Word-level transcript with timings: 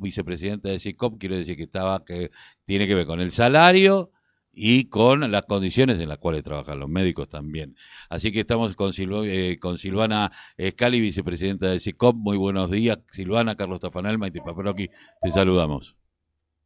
Vicepresidenta 0.00 0.68
de 0.68 0.78
SICOP, 0.78 1.18
quiero 1.18 1.36
decir 1.36 1.56
que 1.56 1.64
estaba 1.64 2.04
que 2.04 2.30
tiene 2.64 2.86
que 2.86 2.94
ver 2.94 3.06
con 3.06 3.20
el 3.20 3.32
salario 3.32 4.10
y 4.52 4.88
con 4.88 5.30
las 5.30 5.42
condiciones 5.42 5.98
en 5.98 6.08
las 6.08 6.18
cuales 6.18 6.42
trabajan 6.42 6.78
los 6.78 6.88
médicos 6.88 7.28
también. 7.28 7.74
Así 8.10 8.32
que 8.32 8.40
estamos 8.40 8.74
con, 8.74 8.92
eh, 8.98 9.58
con 9.60 9.78
Silvana 9.78 10.30
Scali, 10.70 11.00
vicepresidenta 11.00 11.66
de 11.66 11.80
SICOP. 11.80 12.16
Muy 12.16 12.36
buenos 12.36 12.70
días, 12.70 12.98
Silvana, 13.08 13.54
Carlos 13.54 13.80
Tafanel, 13.80 14.18
Maite 14.18 14.40
Paperoqui, 14.40 14.90
te 15.20 15.30
saludamos. 15.30 15.96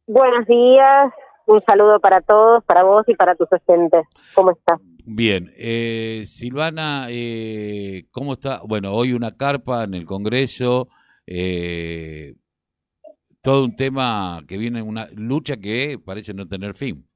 Buenos 0.05 0.45
días, 0.47 1.13
un 1.45 1.61
saludo 1.67 1.99
para 1.99 2.21
todos, 2.21 2.63
para 2.65 2.83
vos 2.83 3.03
y 3.07 3.15
para 3.15 3.35
tus 3.35 3.47
oyentes. 3.51 4.05
¿Cómo 4.33 4.51
estás? 4.51 4.79
Bien, 5.09 5.53
eh, 5.55 6.23
Silvana, 6.25 7.07
eh, 7.09 8.07
¿cómo 8.11 8.33
está? 8.33 8.59
Bueno, 8.65 8.91
hoy 8.93 9.13
una 9.13 9.37
carpa 9.37 9.85
en 9.85 9.93
el 9.93 10.03
Congreso, 10.03 10.89
eh, 11.25 12.35
todo 13.47 13.63
un 13.63 13.77
tema 13.77 14.41
que 14.45 14.57
viene, 14.57 14.81
una 14.81 15.07
lucha 15.15 15.55
que 15.55 15.97
parece 16.05 16.33
no 16.33 16.45
tener 16.49 16.73
fin. 16.73 17.07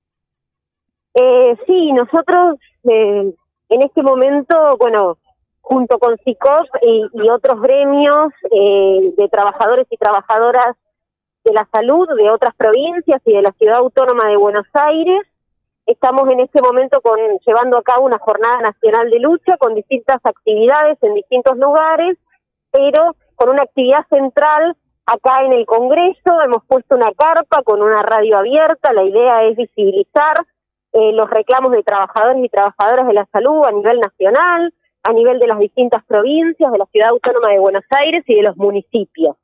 Eh, 1.13 1.57
sí, 1.67 1.91
nosotros 1.91 2.57
eh, 2.85 3.33
en 3.67 3.81
este 3.81 4.01
momento, 4.01 4.77
bueno, 4.77 5.17
junto 5.59 5.99
con 5.99 6.17
SICOP 6.19 6.67
y, 6.83 7.05
y 7.21 7.29
otros 7.29 7.61
gremios 7.61 8.31
eh, 8.49 9.13
de 9.17 9.27
trabajadores 9.27 9.87
y 9.89 9.97
trabajadoras 9.97 10.77
de 11.43 11.51
la 11.51 11.67
salud 11.73 12.07
de 12.15 12.29
otras 12.29 12.55
provincias 12.55 13.21
y 13.25 13.33
de 13.33 13.41
la 13.41 13.51
ciudad 13.51 13.79
autónoma 13.79 14.29
de 14.29 14.37
Buenos 14.37 14.67
Aires, 14.71 15.23
estamos 15.85 16.29
en 16.29 16.39
este 16.39 16.61
momento 16.61 17.01
con, 17.01 17.19
llevando 17.45 17.77
a 17.77 17.83
cabo 17.83 18.05
una 18.05 18.19
jornada 18.19 18.61
nacional 18.61 19.09
de 19.09 19.19
lucha 19.19 19.57
con 19.57 19.75
distintas 19.75 20.21
actividades 20.23 20.97
en 21.01 21.13
distintos 21.13 21.57
lugares, 21.57 22.17
pero 22.71 23.17
con 23.35 23.49
una 23.49 23.63
actividad 23.63 24.07
central 24.07 24.77
acá 25.05 25.43
en 25.45 25.53
el 25.53 25.65
Congreso. 25.65 26.41
Hemos 26.43 26.63
puesto 26.65 26.95
una 26.95 27.11
carpa 27.13 27.63
con 27.63 27.81
una 27.81 28.01
radio 28.03 28.37
abierta. 28.37 28.93
La 28.93 29.03
idea 29.03 29.43
es 29.43 29.57
visibilizar 29.57 30.45
eh, 30.93 31.13
los 31.13 31.29
reclamos 31.29 31.71
de 31.71 31.83
trabajadores 31.83 32.43
y 32.43 32.49
trabajadoras 32.49 33.07
de 33.07 33.13
la 33.13 33.25
salud 33.31 33.63
a 33.65 33.71
nivel 33.71 33.99
nacional, 33.99 34.73
a 35.03 35.13
nivel 35.13 35.39
de 35.39 35.47
las 35.47 35.59
distintas 35.59 36.03
provincias, 36.05 36.71
de 36.71 36.77
la 36.77 36.85
Ciudad 36.87 37.09
Autónoma 37.09 37.49
de 37.49 37.59
Buenos 37.59 37.85
Aires 37.91 38.23
y 38.27 38.35
de 38.35 38.43
los 38.43 38.57
municipios. 38.57 39.37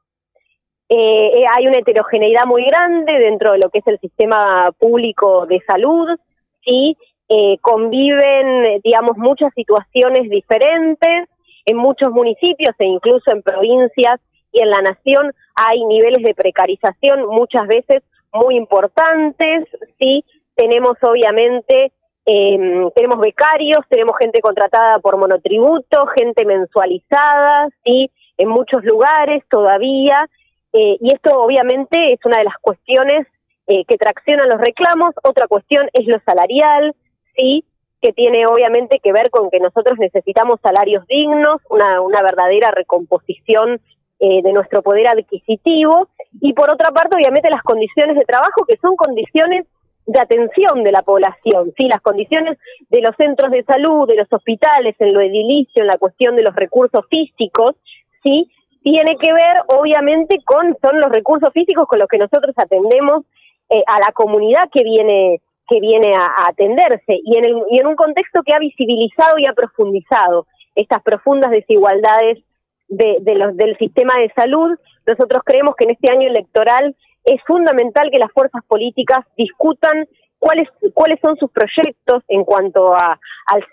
Eh, 0.89 1.41
eh, 1.41 1.45
hay 1.53 1.67
una 1.67 1.79
heterogeneidad 1.79 2.45
muy 2.45 2.63
grande 2.63 3.19
dentro 3.19 3.51
de 3.51 3.59
lo 3.59 3.69
que 3.69 3.79
es 3.79 3.87
el 3.87 3.99
sistema 3.99 4.71
público 4.77 5.45
de 5.45 5.61
salud, 5.67 6.17
¿sí? 6.63 6.95
Eh, 7.27 7.57
conviven, 7.59 8.79
digamos, 8.83 9.17
muchas 9.17 9.53
situaciones 9.53 10.29
diferentes 10.29 11.27
en 11.65 11.77
muchos 11.77 12.11
municipios 12.11 12.73
e 12.79 12.85
incluso 12.85 13.31
en 13.31 13.41
provincias 13.41 14.21
y 14.57 14.61
en 14.61 14.69
la 14.71 14.81
nación 14.81 15.33
hay 15.55 15.83
niveles 15.85 16.23
de 16.23 16.33
precarización 16.33 17.27
muchas 17.27 17.67
veces 17.67 18.03
muy 18.33 18.55
importantes, 18.55 19.65
¿sí? 19.99 20.25
tenemos 20.55 20.97
obviamente, 21.01 21.91
eh, 22.25 22.89
tenemos 22.95 23.19
becarios, 23.19 23.85
tenemos 23.89 24.17
gente 24.17 24.41
contratada 24.41 24.99
por 24.99 25.17
monotributo, 25.17 26.07
gente 26.07 26.43
mensualizada, 26.45 27.69
¿sí? 27.85 28.11
En 28.37 28.49
muchos 28.49 28.83
lugares 28.83 29.43
todavía, 29.49 30.27
eh, 30.73 30.97
y 30.99 31.13
esto 31.13 31.39
obviamente 31.39 32.13
es 32.13 32.19
una 32.25 32.39
de 32.39 32.45
las 32.45 32.57
cuestiones 32.59 33.27
eh, 33.67 33.85
que 33.85 33.97
traccionan 33.97 34.49
los 34.49 34.59
reclamos. 34.59 35.13
Otra 35.23 35.47
cuestión 35.47 35.89
es 35.93 36.05
lo 36.07 36.19
salarial, 36.21 36.95
¿sí? 37.35 37.63
que 38.01 38.13
tiene 38.13 38.45
obviamente 38.45 38.99
que 38.99 39.11
ver 39.11 39.31
con 39.31 39.49
que 39.49 39.59
nosotros 39.59 39.97
necesitamos 39.97 40.59
salarios 40.61 41.05
dignos, 41.07 41.61
una, 41.69 41.99
una 42.01 42.21
verdadera 42.21 42.71
recomposición 42.71 43.79
eh, 44.19 44.41
de 44.41 44.53
nuestro 44.53 44.81
poder 44.81 45.07
adquisitivo, 45.07 46.07
y 46.41 46.53
por 46.53 46.69
otra 46.69 46.91
parte, 46.91 47.17
obviamente, 47.17 47.49
las 47.49 47.63
condiciones 47.63 48.15
de 48.15 48.25
trabajo, 48.25 48.65
que 48.65 48.77
son 48.77 48.95
condiciones 48.95 49.65
de 50.05 50.19
atención 50.19 50.83
de 50.83 50.91
la 50.91 51.01
población, 51.01 51.73
sí, 51.75 51.87
las 51.87 52.01
condiciones 52.01 52.57
de 52.89 53.01
los 53.01 53.15
centros 53.17 53.51
de 53.51 53.63
salud, 53.63 54.07
de 54.07 54.15
los 54.15 54.31
hospitales, 54.31 54.95
en 54.99 55.13
lo 55.13 55.21
edilicio, 55.21 55.81
en 55.81 55.87
la 55.87 55.97
cuestión 55.97 56.35
de 56.35 56.43
los 56.43 56.55
recursos 56.55 57.05
físicos, 57.09 57.75
sí, 58.23 58.49
tiene 58.83 59.17
que 59.17 59.33
ver 59.33 59.57
obviamente 59.67 60.39
con 60.45 60.77
son 60.81 61.01
los 61.01 61.11
recursos 61.11 61.51
físicos 61.51 61.87
con 61.87 61.99
los 61.99 62.07
que 62.07 62.17
nosotros 62.17 62.55
atendemos 62.57 63.25
eh, 63.69 63.83
a 63.85 63.99
la 63.99 64.13
comunidad 64.13 64.69
que 64.71 64.83
viene 64.83 65.41
que 65.67 65.81
viene 65.81 66.15
a, 66.15 66.47
atenderse. 66.47 67.19
Y 67.25 67.35
en, 67.35 67.43
el, 67.43 67.61
y 67.69 67.79
en 67.79 67.87
un 67.87 67.97
contexto 67.97 68.41
que 68.43 68.53
ha 68.53 68.59
visibilizado 68.59 69.37
y 69.37 69.45
ha 69.45 69.51
profundizado 69.51 70.47
estas 70.75 71.03
profundas 71.03 71.51
desigualdades 71.51 72.39
de, 72.87 73.17
de 73.21 73.35
los, 73.35 73.55
del 73.55 73.77
sistema 73.77 74.17
de 74.19 74.31
salud, 74.35 74.77
nosotros 75.05 75.41
creemos 75.45 75.75
que 75.75 75.85
en 75.85 75.91
este 75.91 76.11
año 76.11 76.27
electoral 76.27 76.95
es 77.23 77.41
fundamental 77.45 78.09
que 78.11 78.19
las 78.19 78.31
fuerzas 78.31 78.63
políticas 78.67 79.25
discutan 79.37 80.07
cuáles, 80.39 80.67
cuáles 80.93 81.19
son 81.19 81.35
sus 81.37 81.51
proyectos 81.51 82.23
en 82.27 82.43
cuanto 82.43 82.93
a, 82.93 83.19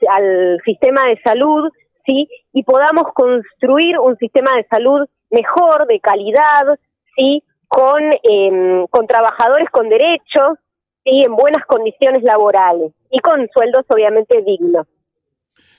al, 0.08 0.60
sistema 0.64 1.06
de 1.06 1.20
salud, 1.24 1.70
¿sí? 2.04 2.28
Y 2.52 2.64
podamos 2.64 3.12
construir 3.14 3.98
un 3.98 4.16
sistema 4.16 4.56
de 4.56 4.64
salud 4.64 5.06
mejor, 5.30 5.86
de 5.86 6.00
calidad, 6.00 6.78
¿sí? 7.16 7.42
Con, 7.68 8.02
eh, 8.12 8.86
con 8.90 9.06
trabajadores 9.06 9.68
con 9.70 9.88
derechos, 9.88 10.58
¿sí? 11.04 11.22
En 11.22 11.36
buenas 11.36 11.64
condiciones 11.66 12.22
laborales 12.22 12.92
y 13.10 13.20
con 13.20 13.48
sueldos 13.52 13.84
obviamente 13.88 14.42
dignos. 14.42 14.86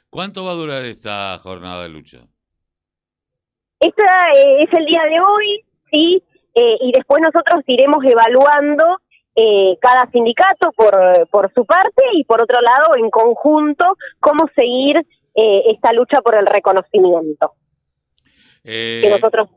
¿Cuánto 0.10 0.46
va 0.46 0.52
a 0.52 0.56
durar 0.56 0.86
esta 0.86 1.38
jornada 1.40 1.84
de 1.84 1.90
lucha? 1.90 2.20
Esta 3.88 4.34
eh, 4.36 4.64
es 4.64 4.74
el 4.74 4.86
día 4.86 5.04
de 5.04 5.20
hoy, 5.20 5.62
¿sí? 5.92 6.24
eh, 6.56 6.78
y 6.82 6.92
después 6.94 7.22
nosotros 7.22 7.62
iremos 7.68 8.04
evaluando 8.04 8.84
eh, 9.36 9.78
cada 9.82 10.10
sindicato 10.12 10.72
por, 10.76 11.28
por 11.30 11.54
su 11.54 11.66
parte 11.66 12.02
y 12.14 12.24
por 12.24 12.42
otro 12.42 12.62
lado 12.62 12.96
en 12.96 13.10
conjunto 13.10 13.86
cómo 14.20 14.48
seguir 14.56 14.98
eh, 15.36 15.64
esta 15.68 15.92
lucha 15.94 16.22
por 16.22 16.36
el 16.36 16.46
reconocimiento. 16.46 17.54
Eh, 18.64 19.02
que 19.04 19.10
nosotros 19.10 19.50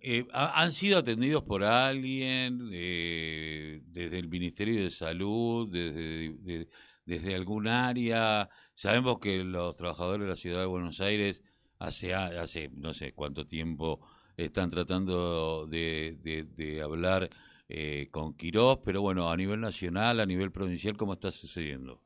eh, 0.00 0.26
¿ha- 0.34 0.60
¿Han 0.62 0.70
sido 0.72 0.98
atendidos 0.98 1.42
por 1.44 1.64
alguien 1.64 2.68
eh, 2.72 3.80
desde 3.86 4.18
el 4.18 4.28
Ministerio 4.28 4.82
de 4.84 4.90
Salud, 4.90 5.68
desde, 5.72 6.34
de- 6.42 6.68
desde 7.06 7.34
algún 7.34 7.66
área? 7.66 8.48
Sabemos 8.74 9.18
que 9.18 9.38
los 9.42 9.74
trabajadores 9.76 10.24
de 10.24 10.30
la 10.30 10.36
Ciudad 10.36 10.60
de 10.60 10.66
Buenos 10.66 11.00
Aires 11.00 11.42
hace, 11.86 12.14
hace 12.14 12.70
no 12.74 12.92
sé 12.94 13.12
cuánto 13.14 13.46
tiempo 13.46 14.00
están 14.36 14.70
tratando 14.70 15.66
de, 15.66 16.16
de- 16.22 16.44
de 16.44 16.82
hablar 16.82 17.28
eh, 17.68 18.08
con 18.10 18.36
Quirós, 18.36 18.78
pero 18.84 19.00
bueno, 19.00 19.30
a 19.30 19.36
nivel 19.36 19.60
nacional, 19.60 20.20
a 20.20 20.26
nivel 20.26 20.50
provincial, 20.52 20.96
¿cómo 20.96 21.14
está 21.14 21.30
sucediendo? 21.30 22.00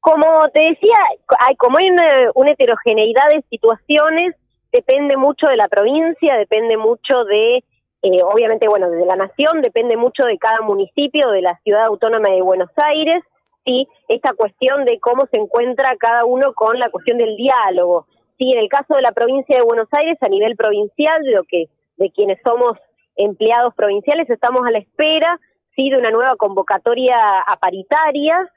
Como 0.00 0.48
te 0.52 0.60
decía, 0.60 0.96
hay, 1.38 1.56
como 1.56 1.78
hay 1.78 1.88
una, 1.90 2.50
heterogeneidad 2.50 3.28
de 3.30 3.42
situaciones, 3.50 4.34
depende 4.72 5.16
mucho 5.16 5.46
de 5.46 5.56
la 5.56 5.68
provincia, 5.68 6.36
depende 6.36 6.76
mucho 6.76 7.24
de, 7.24 7.58
eh, 8.02 8.22
obviamente, 8.24 8.66
bueno, 8.68 8.90
de 8.90 9.06
la 9.06 9.16
nación, 9.16 9.62
depende 9.62 9.96
mucho 9.96 10.24
de 10.24 10.38
cada 10.38 10.60
municipio, 10.60 11.30
de 11.30 11.42
la 11.42 11.56
ciudad 11.62 11.84
autónoma 11.86 12.30
de 12.30 12.42
Buenos 12.42 12.70
Aires, 12.76 13.22
sí, 13.64 13.86
esta 14.08 14.34
cuestión 14.34 14.84
de 14.84 14.98
cómo 14.98 15.26
se 15.26 15.36
encuentra 15.36 15.96
cada 15.96 16.24
uno 16.24 16.52
con 16.52 16.78
la 16.80 16.90
cuestión 16.90 17.18
del 17.18 17.36
diálogo. 17.36 18.06
Sí, 18.38 18.52
en 18.52 18.58
el 18.58 18.68
caso 18.68 18.94
de 18.94 19.02
la 19.02 19.12
provincia 19.12 19.56
de 19.56 19.62
Buenos 19.62 19.88
Aires, 19.92 20.18
a 20.20 20.28
nivel 20.28 20.56
provincial, 20.56 21.22
de 21.22 21.32
lo 21.32 21.44
que, 21.44 21.66
de 21.96 22.10
quienes 22.10 22.40
somos 22.42 22.78
empleados 23.16 23.74
provinciales, 23.74 24.28
estamos 24.30 24.66
a 24.66 24.70
la 24.70 24.78
espera, 24.78 25.38
sí, 25.76 25.90
de 25.90 25.98
una 25.98 26.10
nueva 26.10 26.36
convocatoria 26.36 27.16
a 27.40 27.56
paritarias, 27.56 28.48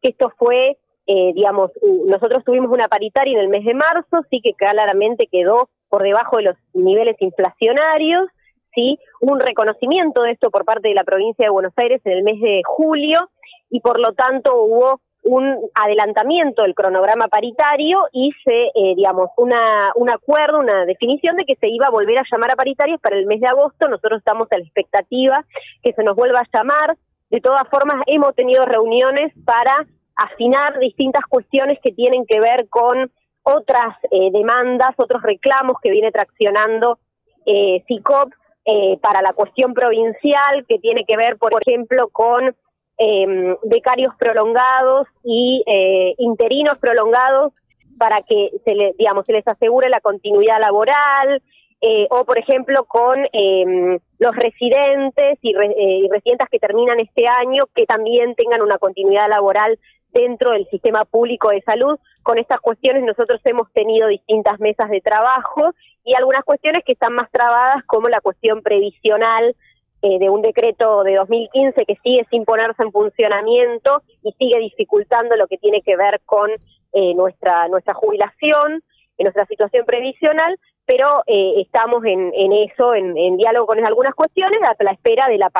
que 0.00 0.10
esto 0.10 0.32
fue 0.38 0.76
eh, 1.06 1.32
digamos, 1.34 1.72
nosotros 2.06 2.44
tuvimos 2.44 2.70
una 2.70 2.88
paritaria 2.88 3.34
en 3.34 3.40
el 3.40 3.48
mes 3.48 3.64
de 3.64 3.74
marzo, 3.74 4.24
sí 4.30 4.40
que 4.40 4.54
claramente 4.54 5.26
quedó 5.26 5.68
por 5.88 6.02
debajo 6.02 6.36
de 6.36 6.44
los 6.44 6.56
niveles 6.74 7.16
inflacionarios, 7.20 8.28
sí, 8.72 8.98
un 9.20 9.40
reconocimiento 9.40 10.22
de 10.22 10.32
esto 10.32 10.50
por 10.50 10.64
parte 10.64 10.88
de 10.88 10.94
la 10.94 11.04
provincia 11.04 11.44
de 11.44 11.50
Buenos 11.50 11.72
Aires 11.76 12.00
en 12.04 12.12
el 12.12 12.22
mes 12.22 12.40
de 12.40 12.62
julio 12.64 13.28
y 13.68 13.80
por 13.80 13.98
lo 13.98 14.12
tanto 14.12 14.62
hubo 14.62 15.00
un 15.24 15.70
adelantamiento 15.74 16.62
del 16.62 16.74
cronograma 16.74 17.28
paritario 17.28 18.00
y 18.12 18.32
se, 18.44 18.66
eh, 18.74 18.94
digamos, 18.96 19.30
una, 19.36 19.92
un 19.94 20.10
acuerdo, 20.10 20.58
una 20.58 20.84
definición 20.84 21.36
de 21.36 21.44
que 21.44 21.56
se 21.56 21.68
iba 21.68 21.86
a 21.86 21.90
volver 21.90 22.18
a 22.18 22.24
llamar 22.30 22.50
a 22.50 22.56
paritarios 22.56 23.00
para 23.00 23.16
el 23.16 23.26
mes 23.26 23.40
de 23.40 23.46
agosto. 23.46 23.88
Nosotros 23.88 24.18
estamos 24.18 24.50
a 24.50 24.58
la 24.58 24.64
expectativa 24.64 25.44
que 25.82 25.92
se 25.92 26.02
nos 26.02 26.16
vuelva 26.16 26.40
a 26.40 26.48
llamar. 26.52 26.96
De 27.30 27.40
todas 27.40 27.68
formas, 27.68 28.02
hemos 28.06 28.34
tenido 28.34 28.64
reuniones 28.64 29.32
para 29.44 29.86
afinar 30.16 30.78
distintas 30.78 31.24
cuestiones 31.28 31.78
que 31.82 31.92
tienen 31.92 32.26
que 32.26 32.40
ver 32.40 32.68
con 32.68 33.10
otras 33.42 33.96
eh, 34.10 34.30
demandas, 34.32 34.94
otros 34.96 35.22
reclamos 35.22 35.76
que 35.82 35.90
viene 35.90 36.12
traccionando 36.12 36.98
eh, 37.46 37.82
CICOP 37.86 38.32
eh, 38.64 38.98
para 39.00 39.22
la 39.22 39.32
cuestión 39.32 39.74
provincial, 39.74 40.64
que 40.68 40.78
tiene 40.78 41.04
que 41.04 41.16
ver, 41.16 41.36
por 41.38 41.52
ejemplo, 41.60 42.08
con 42.12 42.54
eh, 42.98 43.56
becarios 43.64 44.14
prolongados 44.16 45.06
y 45.24 45.62
eh, 45.66 46.14
interinos 46.18 46.78
prolongados 46.78 47.52
para 47.98 48.22
que 48.22 48.50
se, 48.64 48.74
le, 48.74 48.94
digamos, 48.98 49.26
se 49.26 49.32
les 49.32 49.46
asegure 49.46 49.88
la 49.88 50.00
continuidad 50.00 50.60
laboral, 50.60 51.42
eh, 51.80 52.06
o 52.10 52.24
por 52.24 52.38
ejemplo 52.38 52.84
con 52.84 53.26
em, 53.32 53.98
los 54.18 54.36
residentes 54.36 55.38
y, 55.42 55.50
y 55.50 56.08
residentes 56.08 56.48
que 56.48 56.60
terminan 56.60 57.00
este 57.00 57.26
año 57.26 57.64
que 57.74 57.86
también 57.86 58.36
tengan 58.36 58.62
una 58.62 58.78
continuidad 58.78 59.28
laboral 59.28 59.78
dentro 60.12 60.52
del 60.52 60.68
sistema 60.68 61.04
público 61.04 61.50
de 61.50 61.60
salud. 61.62 61.98
Con 62.22 62.38
estas 62.38 62.60
cuestiones 62.60 63.04
nosotros 63.04 63.40
hemos 63.44 63.72
tenido 63.72 64.08
distintas 64.08 64.60
mesas 64.60 64.90
de 64.90 65.00
trabajo 65.00 65.74
y 66.04 66.14
algunas 66.14 66.44
cuestiones 66.44 66.84
que 66.84 66.92
están 66.92 67.14
más 67.14 67.30
trabadas 67.30 67.84
como 67.86 68.08
la 68.08 68.20
cuestión 68.20 68.62
previsional 68.62 69.56
eh, 70.02 70.18
de 70.18 70.28
un 70.28 70.42
decreto 70.42 71.04
de 71.04 71.14
2015 71.14 71.84
que 71.86 71.96
sigue 72.02 72.26
sin 72.30 72.44
ponerse 72.44 72.82
en 72.82 72.90
funcionamiento 72.90 74.02
y 74.22 74.32
sigue 74.32 74.58
dificultando 74.58 75.36
lo 75.36 75.46
que 75.46 75.58
tiene 75.58 75.80
que 75.82 75.96
ver 75.96 76.20
con 76.24 76.50
eh, 76.50 77.14
nuestra 77.14 77.68
nuestra 77.68 77.94
jubilación, 77.94 78.82
en 79.18 79.24
nuestra 79.24 79.46
situación 79.46 79.86
previsional, 79.86 80.58
pero 80.84 81.22
eh, 81.26 81.60
estamos 81.60 82.04
en, 82.04 82.32
en 82.34 82.52
eso, 82.52 82.94
en, 82.94 83.16
en, 83.16 83.36
diálogo 83.36 83.66
con 83.66 83.84
algunas 83.84 84.14
cuestiones, 84.14 84.60
a 84.62 84.82
la 84.82 84.90
espera 84.90 85.28
de 85.28 85.38
la 85.38 85.50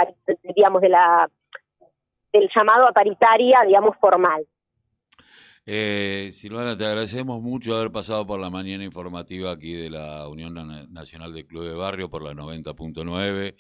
digamos 0.55 0.83
de 0.83 0.89
la 0.89 1.31
del 2.33 2.51
llamado 2.55 2.89
a 2.89 2.93
paritaria, 2.93 3.61
digamos, 3.67 3.97
formal. 4.01 4.47
Eh, 5.65 6.31
Silvana, 6.33 6.77
te 6.77 6.85
agradecemos 6.85 7.41
mucho 7.41 7.77
haber 7.77 7.93
pasado 7.93 8.27
por 8.27 8.41
la 8.41 8.51
mañana 8.51 8.83
informativa 8.83 9.53
aquí 9.53 9.75
de 9.75 9.91
la 9.91 10.27
Unión 10.29 10.55
Nacional 10.93 11.33
de 11.33 11.47
Club 11.47 11.65
de 11.65 11.75
Barrio 11.75 12.11
por 12.11 12.23
la 12.23 12.33
90.9 12.33 13.55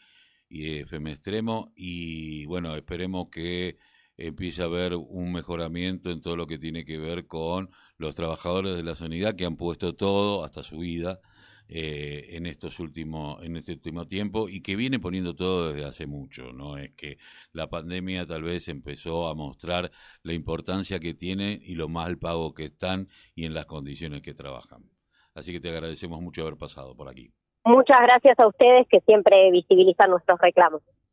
y 0.52 0.80
FM 0.80 1.12
Extremo 1.12 1.72
y 1.74 2.44
bueno, 2.46 2.76
esperemos 2.76 3.28
que 3.30 3.78
empiece 4.18 4.62
a 4.62 4.66
haber 4.66 4.94
un 4.94 5.32
mejoramiento 5.32 6.10
en 6.10 6.20
todo 6.20 6.36
lo 6.36 6.46
que 6.46 6.58
tiene 6.58 6.84
que 6.84 6.98
ver 6.98 7.26
con 7.26 7.70
los 7.96 8.14
trabajadores 8.14 8.76
de 8.76 8.82
la 8.82 8.94
sanidad 8.94 9.34
que 9.34 9.46
han 9.46 9.56
puesto 9.56 9.94
todo 9.94 10.44
hasta 10.44 10.62
su 10.62 10.78
vida 10.78 11.20
eh, 11.68 12.36
en 12.36 12.46
estos 12.46 12.80
últimos 12.80 13.42
en 13.42 13.56
este 13.56 13.72
último 13.72 14.06
tiempo 14.06 14.48
y 14.50 14.60
que 14.60 14.76
viene 14.76 14.98
poniendo 14.98 15.34
todo 15.34 15.72
desde 15.72 15.86
hace 15.88 16.06
mucho 16.06 16.52
no 16.52 16.76
es 16.76 16.92
que 16.92 17.16
la 17.52 17.70
pandemia 17.70 18.26
tal 18.26 18.42
vez 18.42 18.68
empezó 18.68 19.28
a 19.28 19.34
mostrar 19.34 19.90
la 20.22 20.34
importancia 20.34 21.00
que 21.00 21.14
tiene 21.14 21.58
y 21.62 21.76
lo 21.76 21.88
mal 21.88 22.18
pago 22.18 22.52
que 22.52 22.64
están 22.66 23.08
y 23.34 23.46
en 23.46 23.54
las 23.54 23.66
condiciones 23.66 24.22
que 24.22 24.34
trabajan. 24.34 24.90
Así 25.34 25.52
que 25.52 25.60
te 25.60 25.70
agradecemos 25.70 26.20
mucho 26.20 26.42
haber 26.42 26.58
pasado 26.58 26.94
por 26.94 27.08
aquí 27.08 27.32
muchas 27.64 28.00
gracias 28.02 28.38
a 28.38 28.46
ustedes 28.46 28.86
que 28.88 29.00
siempre 29.00 29.50
visibilizan 29.50 30.10
nuestros 30.10 30.40
reclamos 30.40 30.82